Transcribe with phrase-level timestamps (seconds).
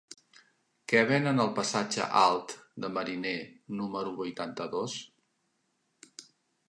[0.93, 2.55] Què venen al passatge Alt
[2.85, 3.35] de Mariner
[3.83, 4.97] número vuitanta-dos?